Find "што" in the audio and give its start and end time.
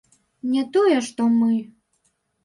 1.07-1.27